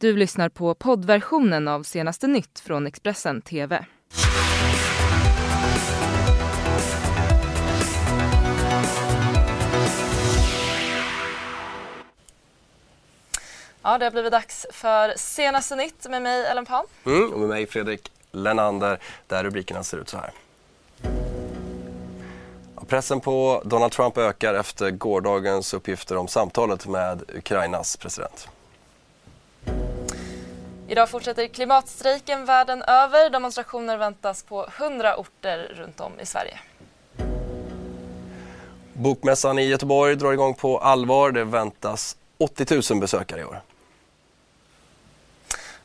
Du 0.00 0.16
lyssnar 0.16 0.48
på 0.48 0.74
poddversionen 0.74 1.68
av 1.68 1.82
senaste 1.82 2.26
nytt 2.26 2.60
från 2.60 2.86
Expressen 2.86 3.42
TV. 3.42 3.84
Ja, 13.82 13.98
det 13.98 14.04
har 14.04 14.10
blivit 14.10 14.32
dags 14.32 14.66
för 14.70 15.12
senaste 15.16 15.76
nytt 15.76 16.06
med 16.10 16.22
mig 16.22 16.46
Ellen 16.46 16.66
Pan. 16.66 16.86
Mm, 17.06 17.32
och 17.32 17.40
med 17.40 17.48
mig 17.48 17.66
Fredrik 17.66 18.12
Lenander, 18.30 18.98
där 19.26 19.44
rubrikerna 19.44 19.84
ser 19.84 19.98
ut 19.98 20.08
så 20.08 20.16
här. 20.16 20.30
Pressen 22.86 23.20
på 23.20 23.62
Donald 23.64 23.92
Trump 23.92 24.18
ökar 24.18 24.54
efter 24.54 24.90
gårdagens 24.90 25.74
uppgifter 25.74 26.16
om 26.16 26.28
samtalet 26.28 26.86
med 26.86 27.22
Ukrainas 27.34 27.96
president. 27.96 28.48
Idag 30.90 31.08
fortsätter 31.08 31.46
klimatstrejken 31.48 32.44
världen 32.44 32.82
över. 32.82 33.30
Demonstrationer 33.30 33.96
väntas 33.96 34.42
på 34.42 34.68
100 34.78 35.16
orter 35.16 35.72
runt 35.76 36.00
om 36.00 36.20
i 36.20 36.26
Sverige. 36.26 36.58
Bokmässan 38.92 39.58
i 39.58 39.62
Göteborg 39.62 40.16
drar 40.16 40.32
igång 40.32 40.54
på 40.54 40.78
allvar. 40.78 41.30
Det 41.32 41.44
väntas 41.44 42.16
80 42.38 42.92
000 42.92 43.00
besökare 43.00 43.40
i 43.40 43.44
år. 43.44 43.60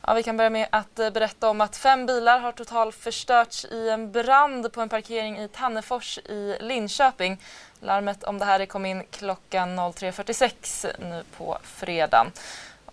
Ja, 0.02 0.14
vi 0.14 0.24
kan 0.24 0.38
börja 0.38 0.50
med 0.50 0.68
att 0.70 1.00
eh, 1.00 1.10
berätta 1.10 1.50
om 1.50 1.62
att 1.62 1.76
fem 1.76 2.06
bilar 2.06 2.40
har 2.40 2.52
totalt 2.52 2.96
förstörts 2.96 3.66
i 3.66 3.90
en 3.90 4.12
brand 4.12 4.74
på 4.74 4.82
en 4.82 4.90
parkering 4.90 5.40
i 5.40 5.48
Tannefors 5.48 6.18
i 6.18 6.58
Linköping. 6.60 7.38
Larmet 7.80 8.24
om 8.24 8.40
det 8.40 8.46
här 8.46 8.66
kom 8.66 8.86
in 8.86 9.04
klockan 9.12 9.80
03.46 9.80 10.88
nu 11.00 11.24
på 11.38 11.58
fredagen. 11.64 12.32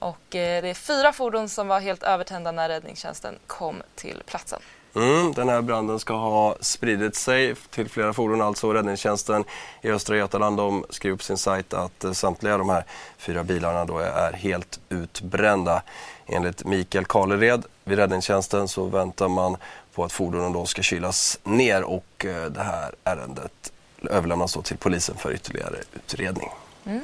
Och 0.00 0.36
eh, 0.36 0.62
det 0.62 0.68
är 0.68 0.74
fyra 0.74 1.12
fordon 1.12 1.48
som 1.48 1.68
var 1.68 1.80
helt 1.80 2.02
övertända 2.02 2.52
när 2.52 2.68
räddningstjänsten 2.68 3.38
kom 3.46 3.82
till 3.94 4.22
platsen. 4.26 4.60
Mm, 4.94 5.32
den 5.32 5.48
här 5.48 5.62
branden 5.62 5.98
ska 5.98 6.14
ha 6.14 6.56
spridit 6.60 7.14
sig 7.14 7.54
till 7.70 7.88
flera 7.88 8.12
fordon, 8.12 8.42
alltså 8.42 8.72
räddningstjänsten 8.72 9.44
i 9.82 9.90
Östra 9.90 10.16
Götaland 10.16 10.56
de 10.56 10.84
skriver 10.90 11.16
på 11.16 11.22
sin 11.22 11.36
sajt 11.36 11.74
att 11.74 12.04
eh, 12.04 12.12
samtliga 12.12 12.58
de 12.58 12.68
här 12.68 12.84
fyra 13.18 13.44
bilarna 13.44 13.84
då 13.84 13.98
är 13.98 14.32
helt 14.32 14.80
utbrända. 14.88 15.82
Enligt 16.26 16.64
Mikael 16.64 17.04
Karlered 17.04 17.64
vid 17.84 17.98
räddningstjänsten 17.98 18.68
så 18.68 18.84
väntar 18.84 19.28
man 19.28 19.56
på 19.94 20.04
att 20.04 20.12
fordonen 20.12 20.52
då 20.52 20.66
ska 20.66 20.82
kylas 20.82 21.38
ner 21.44 21.82
och 21.82 22.24
eh, 22.24 22.44
det 22.44 22.62
här 22.62 22.94
ärendet 23.04 23.72
överlämnas 24.10 24.54
då 24.54 24.62
till 24.62 24.76
polisen 24.76 25.16
för 25.16 25.32
ytterligare 25.32 25.76
utredning. 25.92 26.48
Mm. 26.84 27.02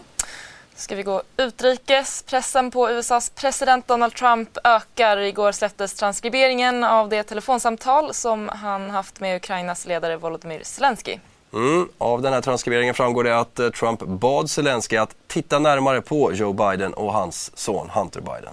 Ska 0.77 0.95
vi 0.95 1.03
gå 1.03 1.23
utrikes? 1.37 2.23
Pressen 2.23 2.71
på 2.71 2.91
USAs 2.91 3.31
president 3.31 3.89
Donald 3.89 4.15
Trump 4.15 4.59
ökar. 4.65 5.17
Igår 5.17 5.53
släpptes 5.53 5.95
transkriberingen 5.95 6.85
av 6.85 7.09
det 7.09 7.23
telefonsamtal 7.23 8.15
som 8.15 8.49
han 8.49 8.91
haft 8.91 9.21
med 9.21 9.37
Ukrainas 9.37 9.87
ledare 9.87 10.17
Volodymyr 10.17 10.63
Zelensky. 10.63 11.19
Mm, 11.53 11.89
av 11.99 12.23
den 12.23 12.33
här 12.33 12.41
transkriberingen 12.41 12.95
framgår 12.95 13.25
det 13.25 13.39
att 13.39 13.59
eh, 13.59 13.69
Trump 13.69 14.03
bad 14.03 14.51
Zelensky 14.51 14.97
att 14.97 15.17
titta 15.27 15.59
närmare 15.59 16.01
på 16.01 16.33
Joe 16.33 16.53
Biden 16.53 16.95
och 16.95 17.13
hans 17.13 17.59
son 17.59 17.91
Hunter 17.91 18.21
Biden. 18.21 18.53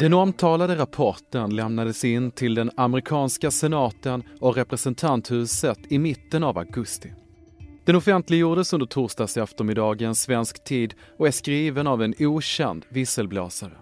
Den 0.00 0.14
omtalade 0.14 0.76
rapporten 0.76 1.56
lämnades 1.56 2.04
in 2.04 2.30
till 2.30 2.54
den 2.54 2.70
amerikanska 2.76 3.50
senaten 3.50 4.22
och 4.40 4.56
representanthuset 4.56 5.78
i 5.88 5.98
mitten 5.98 6.44
av 6.44 6.58
augusti. 6.58 7.12
Den 7.88 7.96
offentliggjordes 7.96 8.72
under 8.72 8.86
torsdags 8.86 9.36
eftermiddagen 9.36 10.14
svensk 10.14 10.64
tid 10.64 10.94
och 11.18 11.26
är 11.26 11.30
skriven 11.30 11.86
av 11.86 12.02
en 12.02 12.14
okänd 12.18 12.84
visselblåsare. 12.88 13.72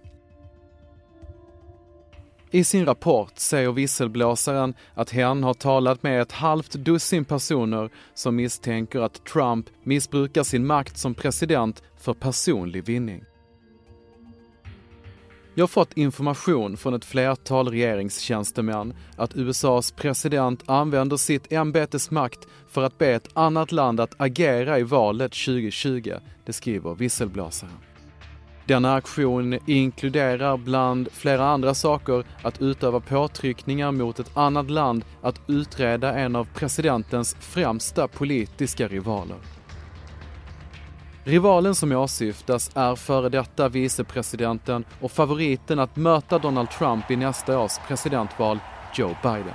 I 2.51 2.65
sin 2.65 2.87
rapport 2.87 3.39
säger 3.39 3.73
visselblåsaren 3.73 4.75
att 4.95 5.11
hen 5.11 5.45
har 5.45 5.55
talat 5.55 6.03
med 6.03 6.23
ett 6.23 6.33
halvt 6.33 6.73
dussin 6.73 7.25
personer 7.25 7.91
som 8.15 8.37
misstänker 8.37 9.01
att 9.01 9.25
Trump 9.25 9.67
missbrukar 9.83 10.43
sin 10.43 10.67
makt 10.67 10.99
som 10.99 11.15
president 11.15 11.83
för 11.97 12.15
personlig 12.15 12.85
vinning. 12.85 13.25
Jag 15.59 15.63
har 15.63 15.69
fått 15.69 15.93
information 15.97 16.77
från 16.77 16.95
ett 16.95 17.05
flertal 17.05 17.69
regeringstjänstemän 17.69 18.95
att 19.17 19.37
USAs 19.37 19.91
president 19.91 20.63
använder 20.67 21.17
sitt 21.17 21.53
ämbetes 21.53 22.11
makt 22.11 22.47
för 22.69 22.83
att 22.83 22.99
be 22.99 23.07
ett 23.07 23.29
annat 23.33 23.73
land 23.73 24.01
att 24.01 24.15
agera 24.17 24.79
i 24.79 24.83
valet 24.83 25.33
2020, 25.33 26.13
det 26.47 26.53
skriver 26.53 26.95
visselblåsaren. 26.95 27.73
Denna 28.67 28.95
aktion 28.95 29.59
inkluderar 29.67 30.57
bland 30.57 31.09
flera 31.13 31.47
andra 31.49 31.75
saker 31.75 32.25
att 32.43 32.63
utöva 32.63 33.01
påtryckningar 33.01 33.93
mot 33.93 34.19
ett 34.19 34.37
annat 34.37 34.71
land 34.71 35.05
att 35.23 35.41
utreda 35.47 36.15
en 36.15 36.37
av 36.37 36.49
presidentens 36.55 37.37
främsta 37.41 38.09
politiska 38.09 38.89
rivaler. 38.89 39.56
Rivalen 41.27 41.75
som 41.75 41.93
åsyftas 41.93 42.71
är 42.75 42.97
före 42.97 43.29
detta 43.29 43.69
vicepresidenten 43.69 44.85
och 45.01 45.13
favoriten 45.13 45.79
att 45.79 45.97
möta 45.97 46.39
Donald 46.39 46.71
Trump 46.71 47.11
i 47.11 47.17
nästa 47.17 47.59
års 47.59 47.73
presidentval, 47.89 48.59
Joe 48.95 49.17
Biden. 49.23 49.55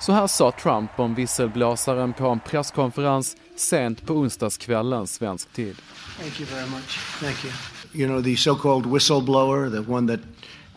Så 0.00 0.12
här 0.12 0.26
sa 0.26 0.52
Trump 0.52 0.90
om 0.96 1.14
visselblåsaren 1.14 2.12
på 2.12 2.28
en 2.28 2.40
presskonferens 2.40 3.36
sent 3.56 4.06
på 4.06 4.14
onsdagskvällen 4.14 5.06
svensk 5.06 5.52
tid. 5.52 5.76
Thank 6.20 6.40
you 6.40 6.48
very 6.50 6.70
much. 6.70 6.98
Thank 7.20 7.44
you. 7.44 7.52
You 7.92 8.08
know 8.08 8.22
the 8.22 8.36
so-called 8.36 8.86
whistleblower, 8.86 9.70
the 9.70 9.92
one 9.92 10.16
that 10.16 10.20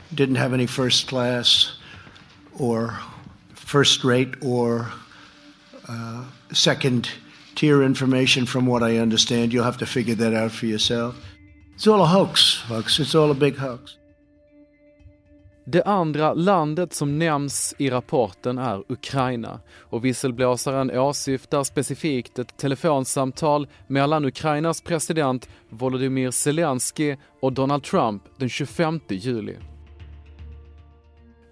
didn't 0.09 0.37
have 0.37 0.53
any 0.53 0.67
first 0.67 1.09
class 1.09 1.79
or 2.53 2.93
first 3.55 4.03
rate 4.03 4.31
or 4.41 4.85
uh, 5.89 6.23
second 6.51 7.07
tier 7.57 7.83
information 7.83 8.45
from 8.45 8.67
what 8.67 8.91
I 8.91 8.99
understand. 8.99 9.53
You'll 9.53 9.63
have 9.63 9.79
to 9.79 9.85
figure 9.85 10.15
that 10.15 10.43
out 10.43 10.51
for 10.51 10.65
yourself. 10.65 11.15
It's 11.75 11.87
all 11.87 12.01
a 12.01 12.05
hoax, 12.05 12.63
folks. 12.69 12.99
It's 12.99 13.15
all 13.15 13.31
a 13.31 13.33
big 13.33 13.57
hoax. 13.57 13.97
Det 15.69 15.83
andra 15.83 16.33
landet 16.33 16.93
som 16.93 17.19
nämns 17.19 17.75
i 17.77 17.89
rapporten 17.89 18.57
är 18.57 18.83
Ukraina 18.91 19.59
och 19.79 20.05
visselblåsaren 20.05 20.91
åsyftar 20.91 21.63
specifikt 21.63 22.39
ett 22.39 22.57
telefonsamtal 22.57 23.67
mellan 23.87 24.25
Ukrainas 24.25 24.81
president 24.81 25.49
Volodymyr 25.69 26.31
Zelensky 26.31 27.15
och 27.41 27.53
Donald 27.53 27.83
Trump 27.83 28.23
den 28.37 28.49
25 28.49 28.99
juli. 29.09 29.55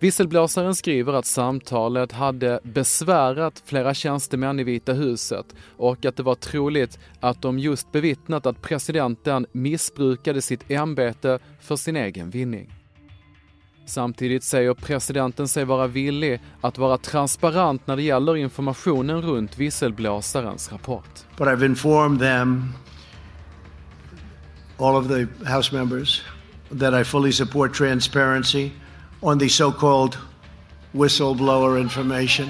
Visselblåsaren 0.06 0.76
skriver 0.76 1.14
att 1.14 1.26
samtalet 1.26 2.12
hade 2.12 2.60
besvärat 2.64 3.64
flera 3.66 3.94
tjänstemän 3.94 4.60
i 4.60 4.64
Vita 4.64 4.94
huset 4.94 5.46
och 5.78 6.06
att 6.06 6.18
det 6.18 6.24
var 6.24 6.36
troligt 6.36 7.00
att 7.20 7.42
de 7.42 7.60
just 7.60 7.92
bevittnat 7.92 8.46
att 8.46 8.62
presidenten 8.62 9.46
missbrukade 9.52 10.42
sitt 10.42 10.72
ämbete 10.72 11.40
för 11.62 11.76
sin 11.76 11.96
egen 11.96 12.30
vinning. 12.30 12.74
Samtidigt 13.86 14.44
säger 14.44 14.74
presidenten 14.74 15.48
sig 15.48 15.66
vara 15.66 15.88
villig 15.88 16.42
att 16.62 16.78
vara 16.78 16.98
transparent 16.98 17.88
när 17.88 17.96
det 17.96 18.04
gäller 18.04 18.36
informationen 18.36 19.22
runt 19.22 19.58
visselblåsarens 19.58 20.72
rapport. 20.72 21.26
But 21.38 21.48
I've 21.48 21.66
informed 21.66 22.20
them, 22.20 22.74
all 24.78 24.96
of 24.96 25.08
the 25.08 25.28
House 25.54 25.76
members, 25.76 26.24
that 26.80 27.02
I 27.02 27.04
fully 27.04 27.32
support 27.32 27.74
transparency 27.74 28.72
on 29.26 29.40
the 29.40 29.50
so-called 29.50 30.18
whistleblower 30.92 31.82
information. 31.82 32.50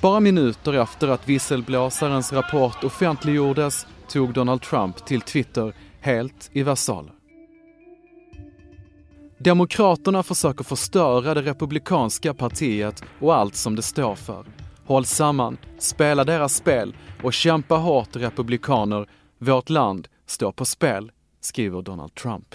Bara 0.00 0.20
minuter 0.20 0.72
efter 0.72 1.08
att 1.08 1.28
visselblåsarens 1.28 2.32
rapport 2.32 2.84
offentliggjordes 2.84 3.86
tog 4.08 4.32
Donald 4.32 4.62
Trump 4.62 5.06
till 5.06 5.20
Twitter 5.20 5.74
helt 6.00 6.50
i 6.52 6.62
versaler. 6.62 7.12
Demokraterna 9.38 10.22
försöker 10.22 10.64
förstöra 10.64 11.34
det 11.34 11.42
republikanska 11.42 12.34
partiet 12.34 13.02
och 13.20 13.34
allt 13.34 13.54
som 13.54 13.76
det 13.76 13.82
står 13.82 14.14
för. 14.14 14.44
Håll 14.86 15.04
samman, 15.04 15.58
spela 15.78 16.24
deras 16.24 16.54
spel 16.54 16.96
och 17.22 17.32
kämpa 17.32 17.76
hårt 17.76 18.16
republikaner. 18.16 19.08
Vårt 19.38 19.70
land 19.70 20.08
står 20.26 20.52
på 20.52 20.64
spel, 20.64 21.12
skriver 21.40 21.82
Donald 21.82 22.14
Trump. 22.14 22.54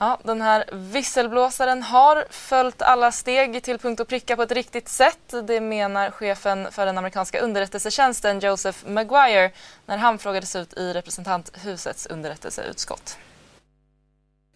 Ja, 0.00 0.20
den 0.24 0.40
här 0.40 0.64
visselblåsaren 0.72 1.82
har 1.82 2.24
följt 2.30 2.82
alla 2.82 3.12
steg 3.12 3.62
till 3.62 3.78
punkt 3.78 4.00
och 4.00 4.08
pricka 4.08 4.36
på 4.36 4.42
ett 4.42 4.52
riktigt 4.52 4.88
sätt. 4.88 5.34
Det 5.46 5.60
menar 5.60 6.10
chefen 6.10 6.72
för 6.72 6.86
den 6.86 6.98
amerikanska 6.98 7.40
underrättelsetjänsten 7.40 8.40
Joseph 8.40 8.88
Maguire 8.88 9.50
när 9.86 9.96
han 9.96 10.18
frågades 10.18 10.56
ut 10.56 10.78
i 10.78 10.92
representanthusets 10.92 12.06
underrättelseutskott. 12.06 13.18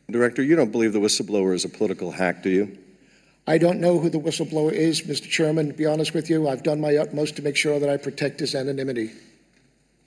Director, 0.06 0.44
you 0.44 0.60
don't 0.60 0.72
believe 0.72 0.92
the 0.92 1.00
whistleblower 1.00 1.54
is 1.54 1.64
a 1.64 1.68
political 1.78 2.12
hack, 2.12 2.42
do 2.42 2.48
you? 2.48 2.66
I 3.46 3.58
don't 3.58 3.78
know 3.78 3.98
who 3.98 4.10
the 4.10 4.18
whistleblower 4.18 4.72
is, 4.72 5.02
Mr. 5.02 5.28
Chairman. 5.30 5.70
To 5.70 5.76
be 5.76 5.86
honest 5.86 6.14
with 6.14 6.30
you, 6.30 6.48
I've 6.48 6.62
done 6.62 6.80
my 6.80 6.98
utmost 6.98 7.36
to 7.36 7.42
make 7.42 7.56
sure 7.56 7.80
that 7.80 7.88
I 7.88 7.96
protect 7.96 8.40
his 8.40 8.54
anonymity. 8.54 9.10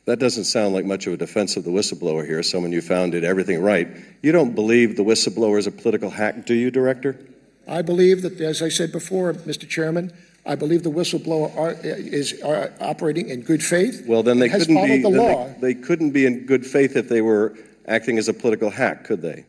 That 0.05 0.19
doesn't 0.19 0.45
sound 0.45 0.73
like 0.73 0.85
much 0.85 1.05
of 1.05 1.13
a 1.13 1.17
defense 1.17 1.57
of 1.57 1.63
the 1.63 1.69
whistleblower 1.69 2.25
here, 2.25 2.41
someone 2.41 2.71
you 2.71 2.81
found 2.81 3.11
did 3.11 3.23
everything 3.23 3.61
right. 3.61 3.87
You 4.21 4.31
don't 4.31 4.55
believe 4.55 4.97
the 4.97 5.03
whistleblower 5.03 5.59
is 5.59 5.67
a 5.67 5.71
political 5.71 6.09
hack, 6.09 6.45
do 6.45 6.55
you, 6.55 6.71
Director? 6.71 7.17
I 7.67 7.83
believe 7.83 8.23
that, 8.23 8.41
as 8.41 8.61
I 8.61 8.69
said 8.69 8.91
before, 8.91 9.33
Mr. 9.33 9.69
Chairman, 9.69 10.11
I 10.45 10.55
believe 10.55 10.81
the 10.81 10.89
whistleblower 10.89 11.55
are, 11.55 11.75
is 11.83 12.41
are 12.41 12.73
operating 12.81 13.29
in 13.29 13.41
good 13.41 13.63
faith. 13.63 14.03
Well, 14.07 14.23
then 14.23 14.39
they 14.39 14.49
couldn't 14.49 14.75
be. 14.75 15.01
the. 15.03 15.55
They, 15.61 15.73
they 15.73 15.79
couldn't 15.79 16.11
be 16.11 16.25
in 16.25 16.47
good 16.47 16.65
faith 16.65 16.95
if 16.95 17.07
they 17.07 17.21
were 17.21 17.55
acting 17.87 18.17
as 18.17 18.27
a 18.27 18.33
political 18.33 18.71
hack, 18.71 19.03
could 19.03 19.21
they? 19.21 19.45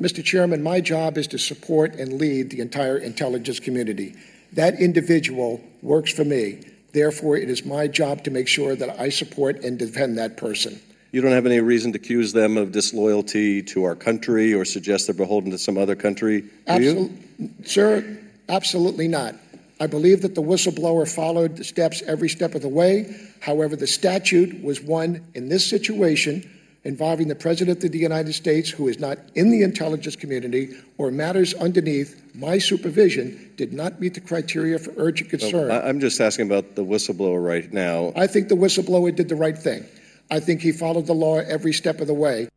Mr. 0.00 0.24
Chairman, 0.24 0.62
my 0.62 0.80
job 0.80 1.18
is 1.18 1.26
to 1.28 1.38
support 1.38 1.94
and 1.96 2.14
lead 2.14 2.50
the 2.50 2.60
entire 2.60 2.96
intelligence 2.96 3.60
community. 3.60 4.14
That 4.52 4.80
individual 4.80 5.60
works 5.82 6.12
for 6.12 6.24
me. 6.24 6.64
Therefore, 6.92 7.36
it 7.36 7.48
is 7.48 7.64
my 7.64 7.88
job 7.88 8.24
to 8.24 8.30
make 8.30 8.48
sure 8.48 8.76
that 8.76 9.00
I 9.00 9.08
support 9.08 9.64
and 9.64 9.78
defend 9.78 10.18
that 10.18 10.36
person. 10.36 10.80
You 11.12 11.20
don't 11.20 11.32
have 11.32 11.46
any 11.46 11.60
reason 11.60 11.92
to 11.92 11.98
accuse 11.98 12.32
them 12.32 12.56
of 12.56 12.72
disloyalty 12.72 13.62
to 13.64 13.84
our 13.84 13.94
country 13.94 14.54
or 14.54 14.64
suggest 14.64 15.06
they're 15.06 15.14
beholden 15.14 15.50
to 15.50 15.58
some 15.58 15.76
other 15.76 15.94
country, 15.94 16.44
do 16.66 16.82
you? 16.82 16.94
Absol- 17.38 17.68
Sir, 17.68 18.18
absolutely 18.48 19.08
not. 19.08 19.34
I 19.80 19.88
believe 19.88 20.22
that 20.22 20.34
the 20.34 20.42
whistleblower 20.42 21.12
followed 21.12 21.56
the 21.56 21.64
steps 21.64 22.02
every 22.06 22.28
step 22.28 22.54
of 22.54 22.62
the 22.62 22.68
way. 22.68 23.16
However, 23.40 23.74
the 23.74 23.86
statute 23.86 24.62
was 24.62 24.80
one 24.80 25.24
in 25.34 25.48
this 25.48 25.68
situation 25.68 26.48
involving 26.84 27.28
the 27.28 27.34
President 27.34 27.84
of 27.84 27.92
the 27.92 27.98
United 27.98 28.32
States, 28.34 28.70
who 28.70 28.88
is 28.88 28.98
not 28.98 29.18
in 29.34 29.50
the 29.50 29.62
intelligence 29.62 30.16
community 30.16 30.68
or 30.98 31.10
matters 31.10 31.54
underneath 31.54 32.20
my 32.34 32.58
supervision, 32.58 33.26
did 33.56 33.72
not 33.72 34.00
meet 34.00 34.14
the 34.14 34.20
criteria 34.20 34.78
for 34.78 34.92
urgent 34.96 35.30
concern. 35.30 35.70
I- 35.70 35.88
I'm 35.88 36.00
just 36.00 36.20
asking 36.20 36.46
about 36.52 36.74
the 36.74 36.82
whistleblower 36.84 37.40
right 37.54 37.72
now. 37.72 38.12
I 38.24 38.26
think 38.26 38.48
the 38.48 38.56
whistleblower 38.56 39.14
did 39.14 39.28
the 39.28 39.36
right 39.36 39.58
thing. 39.62 39.84
I 40.30 40.40
think 40.40 40.60
he 40.62 40.72
followed 40.72 41.06
the 41.06 41.14
law 41.14 41.38
every 41.38 41.72
step 41.72 42.00
of 42.00 42.06
the 42.06 42.14
way. 42.14 42.48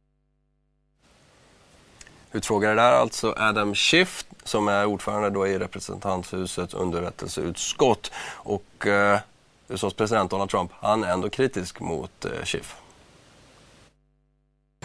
Utfrågade 2.33 2.75
där 2.75 2.81
alltså 2.91 3.33
Adam 3.37 3.75
Schiff 3.75 4.25
som 4.43 4.67
är 4.67 4.85
ordförande 4.85 5.29
då 5.29 5.47
i 5.47 5.57
representanthusets 5.59 6.73
underrättelseutskott. 6.73 8.11
Och 8.35 8.87
eh, 8.87 9.19
USAs 9.69 9.93
president 9.93 10.31
Donald 10.31 10.49
Trump, 10.49 10.71
han 10.73 11.03
är 11.03 11.13
ändå 11.13 11.29
kritisk 11.29 11.79
mot 11.79 12.25
eh, 12.25 12.31
Schiff. 12.43 12.75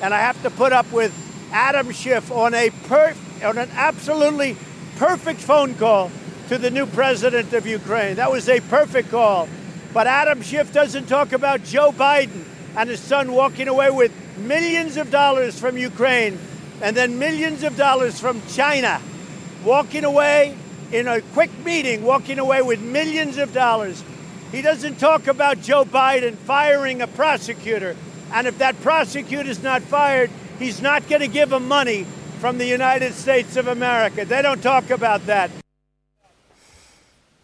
And 0.03 0.15
I 0.15 0.21
have 0.21 0.41
to 0.43 0.51
put 0.51 0.73
up 0.73 0.91
with 0.93 1.13
Adam 1.53 1.91
Schiff 1.93 2.31
on 2.31 2.55
a 2.55 2.71
per- 2.71 3.15
on 3.45 3.59
an 3.59 3.71
absolutely 3.73 4.57
perfect 4.97 5.41
phone 5.41 5.75
call 5.75 6.11
to 6.49 6.59
the 6.59 6.71
new 6.71 6.87
president 6.87 7.53
of 7.53 7.67
Ukraine. 7.67 8.17
That 8.17 8.31
was 8.31 8.49
a 8.49 8.61
perfect 8.61 9.11
call. 9.11 9.49
But 9.93 10.07
Adam 10.07 10.43
Schiff 10.43 10.73
doesn't 10.73 11.07
talk 11.07 11.33
about 11.33 11.65
Joe 11.65 11.91
Biden 11.91 12.45
and 12.77 12.89
his 12.89 13.01
son 13.01 13.33
walking 13.33 13.69
away 13.69 13.91
with 13.91 14.13
millions 14.39 14.97
of 14.97 15.11
dollars 15.11 15.59
from 15.59 15.77
Ukraine 15.77 16.39
and 16.83 16.97
then 16.97 17.19
millions 17.19 17.63
of 17.63 17.77
dollars 17.77 18.21
from 18.21 18.41
China. 18.49 19.01
Walking 19.65 20.05
away 20.05 20.57
in 20.93 21.07
a 21.07 21.21
quick 21.21 21.51
meeting, 21.65 22.03
walking 22.03 22.39
away 22.39 22.63
with 22.63 22.81
millions 22.81 23.39
of 23.39 23.53
dollars. 23.53 24.03
He 24.53 24.63
doesn't 24.63 24.99
talk 24.99 25.27
about 25.27 25.61
Joe 25.61 25.85
Biden 25.85 26.35
firing 26.35 27.03
a 27.03 27.07
prosecutor. 27.07 27.97
And 28.33 28.47
if 28.47 28.59
that 28.59 28.83
prosecutor's 28.83 29.63
not 29.63 29.83
fired, 29.83 30.31
he's 30.59 30.83
not 30.83 31.09
going 31.09 31.21
to 31.21 31.33
give 31.33 31.57
him 31.57 31.69
money 31.69 32.07
from 32.41 32.59
the 32.59 32.67
United 32.67 33.15
States 33.15 33.57
of 33.57 33.69
America. 33.69 34.25
They 34.25 34.43
don't 34.43 34.63
talk 34.63 34.91
about 34.91 35.27
that. 35.27 35.51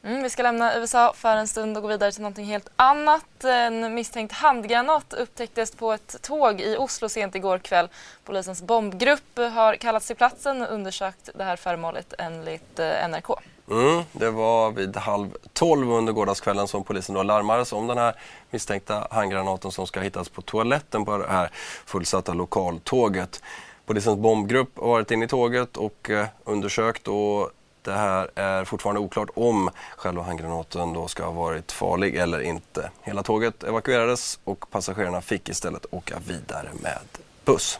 Mm, 0.02 0.22
vi 0.22 0.30
ska 0.30 0.42
lämna 0.42 0.78
USA 0.78 1.12
för 1.12 1.36
en 1.36 1.48
stund 1.48 1.76
och 1.76 1.82
gå 1.82 1.88
vidare 1.88 2.12
till 2.12 2.22
något 2.22 2.38
helt 2.38 2.68
annat. 2.76 3.44
En 3.44 3.94
misstänkt 3.94 4.32
handgranat 4.32 5.12
upptäcktes 5.12 5.70
på 5.70 5.92
ett 5.92 6.22
tåg 6.22 6.60
i 6.60 6.76
Oslo 6.76 7.08
sent 7.08 7.34
igår 7.34 7.58
kväll. 7.58 7.88
Polisens 8.24 8.62
bombgrupp 8.62 9.38
har 9.38 9.76
kallats 9.76 10.06
till 10.06 10.16
platsen 10.16 10.62
och 10.62 10.74
undersökt 10.74 11.30
det 11.34 11.44
här 11.44 11.56
föremålet 11.56 12.14
enligt 12.18 12.78
eh, 12.78 13.08
NRK. 13.08 13.30
Mm, 13.70 14.02
det 14.12 14.30
var 14.30 14.70
vid 14.70 14.96
halv 14.96 15.36
tolv 15.52 15.92
under 15.92 16.12
gårdagskvällen 16.12 16.68
som 16.68 16.84
polisen 16.84 17.14
då 17.14 17.22
larmades 17.22 17.72
om 17.72 17.86
den 17.86 17.98
här 17.98 18.14
misstänkta 18.50 19.08
handgranaten 19.10 19.70
som 19.70 19.86
ska 19.86 20.00
hittas 20.00 20.28
på 20.28 20.42
toaletten 20.42 21.04
på 21.04 21.18
det 21.18 21.28
här 21.28 21.50
fullsatta 21.86 22.34
lokaltåget. 22.34 23.42
Polisens 23.86 24.18
bombgrupp 24.18 24.78
har 24.78 24.88
varit 24.88 25.10
inne 25.10 25.24
i 25.24 25.28
tåget 25.28 25.76
och 25.76 26.10
eh, 26.10 26.26
undersökt 26.44 27.08
och 27.08 27.50
det 27.82 27.92
här 27.92 28.30
är 28.34 28.64
fortfarande 28.64 29.00
oklart 29.00 29.28
om 29.34 29.70
själva 29.96 30.22
handgranaten 30.22 30.92
då 30.92 31.08
ska 31.08 31.24
ha 31.24 31.32
varit 31.32 31.72
farlig 31.72 32.16
eller 32.16 32.40
inte. 32.40 32.90
Hela 33.02 33.22
tåget 33.22 33.62
evakuerades 33.62 34.38
och 34.44 34.70
passagerarna 34.70 35.20
fick 35.20 35.48
istället 35.48 35.86
åka 35.90 36.18
vidare 36.26 36.68
med 36.80 36.98
buss. 37.44 37.78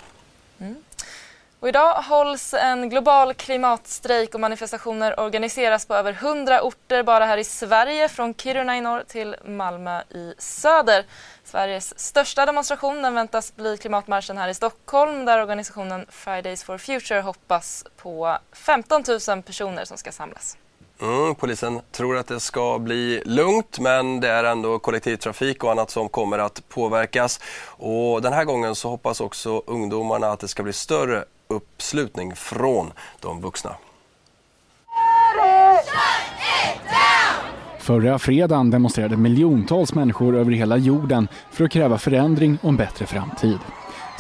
Mm. 0.58 0.76
Och 1.60 1.68
idag 1.68 1.94
hålls 1.94 2.54
en 2.54 2.90
global 2.90 3.34
klimatstrejk 3.34 4.34
och 4.34 4.40
manifestationer 4.40 5.20
organiseras 5.20 5.86
på 5.86 5.94
över 5.94 6.12
100 6.12 6.62
orter 6.62 7.02
bara 7.02 7.26
här 7.26 7.38
i 7.38 7.44
Sverige 7.44 8.08
från 8.08 8.34
Kiruna 8.34 8.76
i 8.76 8.80
norr 8.80 9.04
till 9.08 9.36
Malmö 9.44 10.00
i 10.00 10.34
söder. 10.38 11.04
Sveriges 11.44 11.98
största 11.98 12.46
demonstration 12.46 13.02
den 13.02 13.14
väntas 13.14 13.56
bli 13.56 13.76
klimatmarschen 13.76 14.38
här 14.38 14.48
i 14.48 14.54
Stockholm 14.54 15.24
där 15.24 15.42
organisationen 15.42 16.06
Fridays 16.10 16.64
for 16.64 16.78
Future 16.78 17.20
hoppas 17.20 17.84
på 17.96 18.38
15 18.52 19.04
000 19.28 19.42
personer 19.42 19.84
som 19.84 19.96
ska 19.96 20.12
samlas. 20.12 20.56
Mm, 21.00 21.34
polisen 21.34 21.80
tror 21.92 22.16
att 22.16 22.26
det 22.26 22.40
ska 22.40 22.78
bli 22.78 23.22
lugnt 23.24 23.78
men 23.78 24.20
det 24.20 24.28
är 24.28 24.44
ändå 24.44 24.78
kollektivtrafik 24.78 25.64
och 25.64 25.70
annat 25.70 25.90
som 25.90 26.08
kommer 26.08 26.38
att 26.38 26.68
påverkas. 26.68 27.40
Och 27.66 28.22
den 28.22 28.32
här 28.32 28.44
gången 28.44 28.74
så 28.74 28.88
hoppas 28.88 29.20
också 29.20 29.62
ungdomarna 29.66 30.28
att 30.28 30.40
det 30.40 30.48
ska 30.48 30.62
bli 30.62 30.72
större 30.72 31.24
uppslutning 31.48 32.34
från 32.34 32.92
de 33.20 33.40
vuxna. 33.40 33.76
Förra 37.78 38.18
fredagen 38.18 38.70
demonstrerade 38.70 39.16
miljontals 39.16 39.94
människor 39.94 40.36
över 40.36 40.52
hela 40.52 40.76
jorden 40.76 41.28
för 41.50 41.64
att 41.64 41.70
kräva 41.70 41.98
förändring 41.98 42.58
och 42.62 42.68
en 42.68 42.76
bättre 42.76 43.06
framtid. 43.06 43.58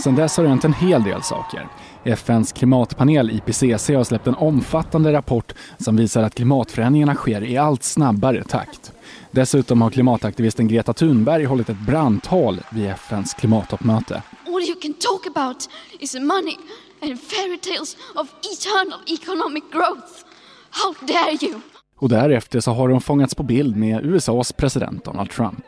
Sedan 0.02 0.14
dess 0.14 0.36
har 0.36 0.44
det 0.44 0.50
hänt 0.50 0.64
en 0.64 0.74
hel 0.74 1.02
del 1.02 1.22
saker. 1.22 1.66
FNs 2.04 2.52
klimatpanel 2.52 3.30
IPCC 3.30 3.88
har 3.88 4.04
släppt 4.04 4.26
en 4.26 4.34
omfattande 4.34 5.12
rapport 5.12 5.52
som 5.78 5.96
visar 5.96 6.22
att 6.22 6.34
klimatförändringarna 6.34 7.14
sker 7.14 7.44
i 7.44 7.56
allt 7.56 7.82
snabbare 7.82 8.44
takt. 8.44 8.92
Dessutom 9.30 9.82
har 9.82 9.90
klimataktivisten 9.90 10.68
Greta 10.68 10.92
Thunberg 10.92 11.44
hållit 11.44 11.68
ett 11.68 11.86
brandtal 11.86 12.60
vid 12.70 12.86
FNs 12.90 13.34
klimattoppmöte. 13.34 14.22
All 14.56 14.62
you 14.62 14.76
can 14.76 14.94
talk 14.94 15.26
about 15.26 15.68
is 16.00 16.14
money 16.14 16.56
and 17.02 17.20
fairy 17.20 17.58
tales 17.58 17.96
of 18.14 18.26
eternal 18.42 19.00
economic 19.06 19.64
growth. 19.72 20.24
How 20.70 20.94
dare 21.06 21.38
you! 21.40 21.60
Och 21.98 22.08
därefter 22.08 22.60
så 22.60 22.70
har 22.70 22.88
hon 22.88 23.00
fångats 23.00 23.34
på 23.34 23.42
bild 23.42 23.76
med 23.76 24.04
USAs 24.04 24.52
president 24.52 25.04
Donald 25.04 25.30
Trump. 25.30 25.64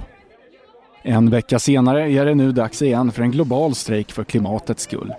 En 1.02 1.30
vecka 1.30 1.58
senare 1.58 2.12
är 2.12 2.24
det 2.24 2.34
nu 2.34 2.52
dags 2.52 2.82
igen 2.82 3.12
för 3.12 3.22
en 3.22 3.30
global 3.30 3.74
strejk 3.74 4.12
för 4.12 4.24
klimatets 4.24 4.82
skull. 4.82 5.14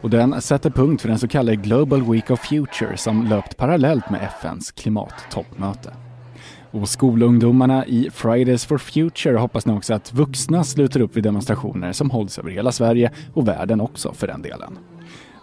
Och 0.00 0.10
den 0.10 0.42
sätter 0.42 0.70
punkt 0.70 1.02
för 1.02 1.08
den 1.08 1.18
så 1.18 1.28
kallade 1.28 1.56
Global 1.56 2.02
Week 2.02 2.30
of 2.30 2.40
Future 2.40 2.96
som 2.96 3.26
löpt 3.26 3.56
parallellt 3.56 4.10
med 4.10 4.22
FNs 4.22 4.72
klimattoppmöte. 4.72 5.92
Och 6.74 6.88
skolungdomarna 6.88 7.86
i 7.86 8.10
Fridays 8.12 8.64
for 8.64 8.78
Future 8.78 9.38
hoppas 9.38 9.66
nu 9.66 9.72
också 9.72 9.94
att 9.94 10.12
vuxna 10.12 10.64
sluter 10.64 11.00
upp 11.00 11.16
vid 11.16 11.24
demonstrationer 11.24 11.92
som 11.92 12.10
hålls 12.10 12.38
över 12.38 12.50
hela 12.50 12.72
Sverige 12.72 13.10
och 13.34 13.48
världen 13.48 13.80
också 13.80 14.12
för 14.12 14.26
den 14.26 14.42
delen. 14.42 14.78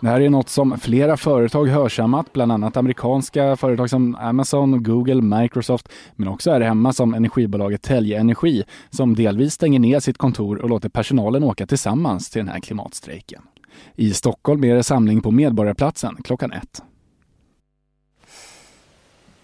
Det 0.02 0.08
här 0.08 0.22
är 0.22 0.30
något 0.30 0.50
som 0.50 0.80
flera 0.80 1.18
företag 1.18 1.66
hörsammat, 1.66 2.34
bland 2.34 2.52
annat 2.52 2.78
amerikanska 2.78 3.56
företag 3.56 3.90
som 3.90 4.16
Amazon, 4.16 4.84
Google, 4.84 5.22
Microsoft, 5.22 5.90
men 6.16 6.28
också 6.28 6.52
här 6.52 6.62
hemma 6.62 6.94
som 6.94 7.14
energibolaget 7.14 7.82
Telge 7.82 8.20
Energi 8.20 8.64
som 8.90 9.16
delvis 9.16 9.54
stänger 9.54 9.80
ner 9.80 10.00
sitt 10.00 10.18
kontor 10.18 10.62
och 10.62 10.70
låter 10.70 10.90
personalen 10.90 11.44
åka 11.44 11.68
tillsammans 11.68 12.30
till 12.30 12.40
den 12.40 12.50
här 12.50 12.60
klimatstrejken. 12.60 13.42
I 13.96 14.14
Stockholm 14.14 14.64
är 14.64 14.76
det 14.76 14.84
samling 14.84 15.22
på 15.22 15.32
Medborgarplatsen 15.32 16.18
klockan 16.24 16.52
ett. 16.52 16.82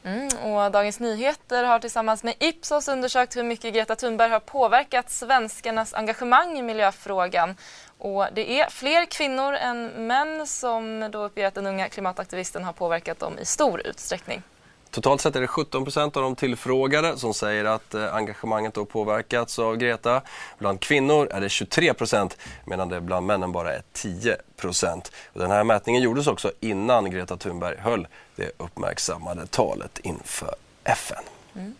Mm, 0.08 0.28
och 0.54 0.72
Dagens 0.72 1.00
Nyheter 1.00 1.64
har 1.64 1.80
tillsammans 1.80 2.24
med 2.24 2.34
Ipsos 2.40 2.88
undersökt 2.88 3.36
hur 3.36 3.44
mycket 3.44 3.74
Greta 3.74 3.96
Thunberg 3.96 4.32
har 4.32 4.40
påverkat 4.40 5.10
svenskarnas 5.10 5.94
engagemang 5.94 6.58
i 6.58 6.62
miljöfrågan. 6.62 7.56
Och 7.98 8.28
det 8.34 8.60
är 8.62 8.70
fler 8.70 9.06
kvinnor 9.06 9.54
än 9.54 10.08
män 10.08 10.48
som 10.48 11.10
då 11.12 11.24
uppger 11.24 11.48
att 11.48 11.54
den 11.54 11.68
unga 11.68 11.90
klimataktivisten 11.90 12.64
har 12.64 12.74
påverkat 12.74 13.20
dem 13.20 13.40
i 13.40 13.46
stor 13.46 13.88
utsträckning. 13.88 14.44
Totalt 14.92 15.22
sett 15.22 15.36
är 15.36 15.42
det 15.42 15.48
17 15.48 15.84
procent 15.84 16.18
av 16.18 16.24
de 16.24 16.36
tillfrågade 16.36 17.18
som 17.18 17.34
säger 17.34 17.66
att 17.66 17.94
eh, 17.94 18.16
engagemanget 18.16 18.74
då 18.74 18.86
påverkats 18.86 19.60
av 19.60 19.78
Greta. 19.78 20.22
Bland 20.60 20.80
kvinnor 20.80 21.28
är 21.32 21.42
det 21.42 21.50
23 21.50 21.94
procent 21.94 22.38
medan 22.66 22.90
det 22.90 23.02
bland 23.02 23.26
männen 23.26 23.52
bara 23.52 23.74
är 23.74 23.82
10 23.94 24.38
procent. 24.58 25.12
Den 25.34 25.52
här 25.52 25.64
mätningen 25.64 26.02
gjordes 26.02 26.28
också 26.28 26.52
innan 26.60 27.12
Greta 27.12 27.38
Thunberg 27.38 27.78
höll 27.78 28.08
det 28.36 28.52
uppmärksammade 28.58 29.48
talet 29.48 30.00
inför 30.00 30.56
FN. 30.84 31.24
Mm. 31.56 31.76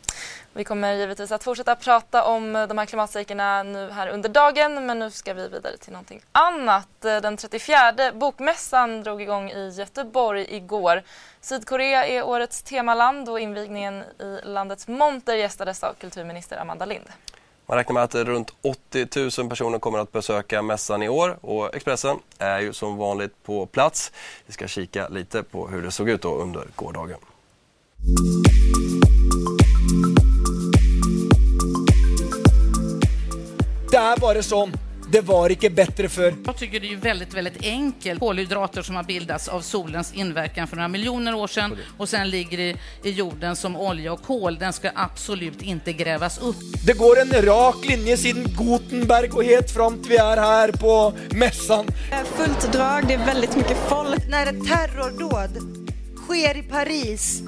Vi 0.58 0.64
kommer 0.64 0.94
givetvis 0.94 1.32
att 1.32 1.44
fortsätta 1.44 1.76
prata 1.76 2.24
om 2.24 2.54
de 2.54 2.78
här 2.78 2.86
klimatstrejkerna 2.86 3.64
nu 3.64 3.90
här 3.90 4.08
under 4.08 4.30
dagen 4.30 4.86
men 4.86 5.00
nu 5.00 5.12
ska 5.12 5.34
vi 5.34 5.48
vidare 5.48 5.78
till 5.78 5.92
någonting 5.92 6.22
annat. 6.32 6.88
Den 7.02 7.38
34 7.38 7.94
bokmässan 8.14 9.04
drog 9.04 9.22
igång 9.22 9.50
i 9.50 9.70
Göteborg 9.70 10.56
igår. 10.56 11.04
Sydkorea 11.42 12.06
är 12.06 12.24
årets 12.24 12.64
temaland 12.64 13.30
och 13.30 13.40
invigningen 13.40 14.04
i 14.20 14.40
landets 14.44 14.88
monter 14.88 15.36
gästades 15.36 15.84
av 15.84 15.94
kulturminister 15.94 16.58
Amanda 16.58 16.86
Lind. 16.86 17.06
Man 17.66 17.78
räknar 17.78 17.94
med 17.94 18.04
att 18.04 18.16
runt 18.16 18.54
80 18.62 19.42
000 19.42 19.50
personer 19.50 19.80
kommer 19.80 20.00
att 20.00 20.12
besöka 20.12 20.62
mässan 20.62 21.04
i 21.04 21.10
år 21.10 21.38
och 21.42 21.76
Expressen 21.76 22.20
är 22.38 22.60
ju 22.60 22.74
som 22.74 22.98
vanligt 22.98 23.44
på 23.44 23.66
plats. 23.66 24.12
Vi 24.46 24.54
ska 24.54 24.68
kika 24.68 25.08
lite 25.08 25.44
på 25.44 25.68
hur 25.68 25.82
det 25.82 25.92
såg 25.92 26.10
ut 26.10 26.22
då 26.22 26.36
under 26.36 26.68
gårdagen. 26.76 27.20
Det 33.92 33.98
är 33.98 34.18
bara 34.18 34.44
så. 34.44 34.70
Det 35.12 35.22
var 35.22 35.50
inte 35.50 35.70
bättre 35.70 36.10
för. 36.10 36.34
Jag 36.46 36.58
tycker 36.58 36.80
det 36.80 36.94
är 36.94 36.98
väldigt, 36.98 37.34
väldigt 37.34 37.64
enkelt. 37.64 38.20
Kolhydrater 38.20 38.82
som 38.82 38.96
har 38.96 39.04
bildats 39.04 39.48
av 39.48 39.62
solens 39.62 40.14
inverkan 40.14 40.68
för 40.68 40.76
några 40.76 40.88
miljoner 40.88 41.36
år 41.36 41.48
sedan 41.48 41.78
och 41.98 42.10
sen 42.10 42.30
ligger 42.30 42.58
det 42.58 42.76
i 43.10 43.12
jorden 43.12 43.56
som 43.56 43.76
olja 43.76 44.14
och 44.14 44.24
kol. 44.24 44.58
Den 44.58 44.74
ska 44.74 44.90
absolut 44.96 45.62
inte 45.62 45.94
grävas 45.94 46.38
upp. 46.38 46.56
Det 46.86 46.94
går 46.94 47.20
en 47.20 47.42
rak 47.46 47.76
linje 47.90 48.18
sedan 48.18 48.46
Gutenberg 48.58 49.30
och 49.30 49.44
helt 49.44 49.72
fram 49.72 49.98
till 50.02 50.10
vi 50.10 50.18
är 50.18 50.38
här 50.38 50.72
på 50.72 51.14
mässan. 51.30 51.86
Fullt 52.36 52.74
drag, 52.74 53.08
det 53.08 53.14
är 53.14 53.26
väldigt 53.26 53.56
mycket 53.56 53.78
folk. 53.90 54.30
När 54.30 54.46
ett 54.46 54.68
terrordåd 54.68 55.58
sker 56.28 56.58
i 56.58 56.64
Paris 56.64 57.42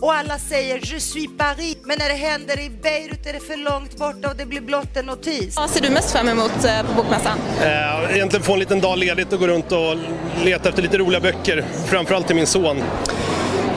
och 0.00 0.14
alla 0.14 0.38
säger 0.38 0.80
Je 0.82 1.00
suis 1.00 1.28
Paris. 1.38 1.76
Men 1.84 1.98
när 1.98 2.08
det 2.08 2.14
händer 2.14 2.60
i 2.60 2.70
Beirut 2.70 3.26
är 3.26 3.32
det 3.32 3.40
för 3.40 3.56
långt 3.56 3.96
borta 3.96 4.30
och 4.30 4.36
det 4.36 4.46
blir 4.46 4.60
blott 4.60 4.96
en 4.96 5.06
notis. 5.06 5.56
Vad 5.56 5.70
ser 5.70 5.80
du 5.80 5.90
mest 5.90 6.12
fram 6.12 6.28
emot 6.28 6.64
eh, 6.64 6.86
på 6.86 6.94
Bokmässan? 6.96 7.38
Eh, 7.60 8.16
egentligen 8.16 8.44
få 8.44 8.52
en 8.52 8.58
liten 8.58 8.80
dag 8.80 8.98
ledigt 8.98 9.32
och 9.32 9.40
gå 9.40 9.46
runt 9.46 9.72
och 9.72 9.96
leta 10.44 10.68
efter 10.68 10.82
lite 10.82 10.98
roliga 10.98 11.20
böcker. 11.20 11.64
Framförallt 11.86 12.26
till 12.26 12.36
min 12.36 12.46
son. 12.46 12.82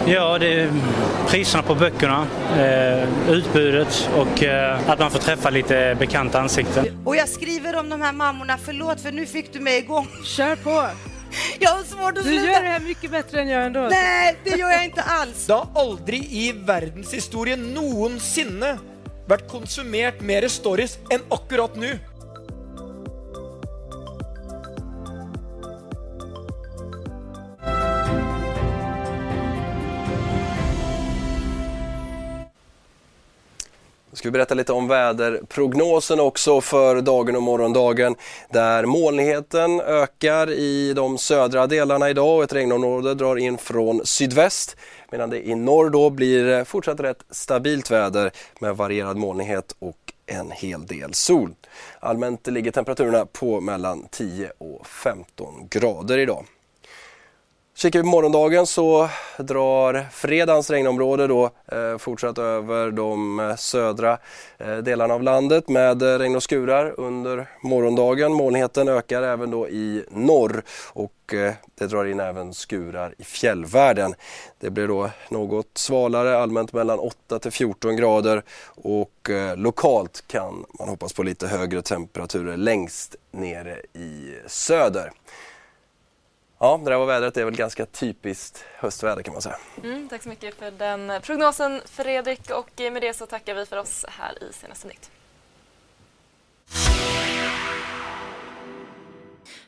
Ja, 0.05 0.37
det 0.39 0.53
är 0.53 0.71
priserna 1.27 1.63
på 1.63 1.75
böckerna, 1.75 2.27
eh, 2.57 3.29
utbudet 3.31 4.09
och 4.15 4.43
eh, 4.43 4.89
att 4.89 4.99
man 4.99 5.11
får 5.11 5.19
träffa 5.19 5.49
lite 5.49 5.95
bekanta 5.99 6.39
ansikten. 6.39 6.85
Och 7.05 7.15
jag 7.15 7.29
skriver 7.29 7.75
om 7.79 7.89
de 7.89 8.01
här 8.01 8.13
mammorna, 8.13 8.57
förlåt 8.65 9.01
för 9.01 9.11
nu 9.11 9.25
fick 9.25 9.53
du 9.53 9.59
mig 9.59 9.77
igång. 9.77 10.07
Kör 10.25 10.55
på! 10.55 10.85
Jag 11.59 11.69
har 11.69 11.83
svårt 11.83 12.17
att 12.17 12.23
sluta. 12.23 12.41
Du 12.41 12.51
gör 12.51 12.61
det 12.61 12.69
här 12.69 12.79
mycket 12.79 13.11
bättre 13.11 13.41
än 13.41 13.47
jag 13.49 13.65
ändå. 13.65 13.79
Nej, 13.79 14.39
det 14.43 14.49
gör 14.49 14.69
jag 14.69 14.85
inte 14.85 15.01
alls. 15.01 15.45
Det 15.45 15.53
har 15.53 15.67
aldrig 15.75 16.23
i 16.23 16.51
världshistorien 16.51 17.73
någonsin 17.73 18.65
varit 19.27 19.47
konsumerat 19.51 20.21
mer 20.21 20.47
stories 20.47 20.97
än 21.09 21.19
akkurat 21.29 21.75
nu. 21.75 21.99
Ska 34.29 34.31
vi 34.31 34.37
berätta 34.37 34.55
lite 34.55 34.73
om 34.73 34.87
väderprognosen 34.87 36.19
också 36.19 36.61
för 36.61 37.01
dagen 37.01 37.35
och 37.35 37.43
morgondagen 37.43 38.15
där 38.49 38.85
molnigheten 38.85 39.81
ökar 39.81 40.51
i 40.51 40.93
de 40.93 41.17
södra 41.17 41.67
delarna 41.67 42.09
idag 42.09 42.37
och 42.37 42.43
ett 42.43 42.53
regnområde 42.53 43.13
drar 43.13 43.35
in 43.35 43.57
från 43.57 44.05
sydväst 44.05 44.77
medan 45.11 45.29
det 45.29 45.47
i 45.47 45.55
norr 45.55 45.89
då 45.89 46.09
blir 46.09 46.63
fortsatt 46.63 46.99
rätt 46.99 47.23
stabilt 47.29 47.91
väder 47.91 48.31
med 48.59 48.77
varierad 48.77 49.17
molnighet 49.17 49.75
och 49.79 50.13
en 50.25 50.51
hel 50.51 50.85
del 50.85 51.13
sol. 51.13 51.53
Allmänt 51.99 52.47
ligger 52.47 52.71
temperaturerna 52.71 53.25
på 53.25 53.61
mellan 53.61 54.07
10 54.11 54.51
och 54.57 54.87
15 54.87 55.67
grader 55.69 56.17
idag. 56.17 56.45
Kikar 57.81 57.99
vi 57.99 58.03
på 58.03 58.09
morgondagen 58.09 58.65
så 58.67 59.09
drar 59.37 60.07
fredagens 60.11 60.69
regnområde 60.69 61.27
då 61.27 61.49
eh, 61.71 61.97
fortsatt 61.97 62.37
över 62.37 62.91
de 62.91 63.39
eh, 63.39 63.55
södra 63.55 64.17
eh, 64.57 64.77
delarna 64.77 65.13
av 65.13 65.23
landet 65.23 65.69
med 65.69 66.01
eh, 66.01 66.17
regn 66.19 66.35
och 66.35 66.43
skurar 66.43 66.93
under 66.99 67.47
morgondagen. 67.63 68.33
Molnigheten 68.33 68.87
ökar 68.87 69.23
även 69.23 69.51
då 69.51 69.69
i 69.69 70.03
norr 70.11 70.63
och 70.93 71.33
eh, 71.33 71.53
det 71.75 71.87
drar 71.87 72.05
in 72.05 72.19
även 72.19 72.53
skurar 72.53 73.15
i 73.17 73.23
fjällvärlden. 73.23 74.13
Det 74.59 74.69
blir 74.69 74.87
då 74.87 75.09
något 75.29 75.71
svalare, 75.73 76.37
allmänt 76.37 76.73
mellan 76.73 76.99
8 76.99 77.39
till 77.39 77.51
14 77.51 77.95
grader 77.95 78.43
och 78.75 79.29
eh, 79.29 79.57
lokalt 79.57 80.23
kan 80.27 80.65
man 80.79 80.89
hoppas 80.89 81.13
på 81.13 81.23
lite 81.23 81.47
högre 81.47 81.81
temperaturer 81.81 82.57
längst 82.57 83.15
nere 83.31 83.79
i 83.93 84.35
söder. 84.47 85.11
Ja, 86.59 86.81
det 86.83 86.89
där 86.91 86.97
var 86.97 87.05
vädret. 87.05 87.33
Det 87.33 87.41
är 87.41 87.45
väl 87.45 87.55
ganska 87.55 87.85
typiskt 87.85 88.65
höstväder 88.75 89.23
kan 89.23 89.33
man 89.33 89.41
säga. 89.41 89.57
Mm, 89.83 90.09
tack 90.09 90.23
så 90.23 90.29
mycket 90.29 90.55
för 90.55 90.71
den 90.71 91.21
prognosen 91.21 91.81
Fredrik 91.85 92.49
och 92.49 92.69
med 92.91 93.01
det 93.01 93.13
så 93.13 93.25
tackar 93.25 93.55
vi 93.55 93.65
för 93.65 93.77
oss 93.77 94.05
här 94.09 94.43
i 94.43 94.53
Senaste 94.53 94.87
Nytt. 94.87 95.11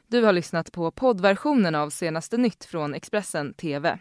Du 0.08 0.24
har 0.24 0.34
lyssnat 0.34 0.72
på 0.72 0.92
poddversionen 0.92 1.76
av 1.76 1.90
Senaste 1.90 2.38
Nytt 2.38 2.66
från 2.66 2.94
Expressen 2.94 3.54
TV. 3.54 4.00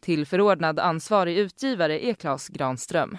Till 0.00 0.26
förordnad 0.26 0.78
ansvarig 0.78 1.38
utgivare 1.38 2.06
är 2.06 2.14
Klas 2.14 2.48
Granström. 2.48 3.18